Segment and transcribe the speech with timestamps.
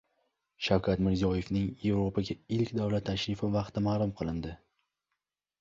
[0.67, 4.57] Shavkat Mirziyoyevning Yevropaga ilk davlat tashrifi vaqti ma’lum qilindi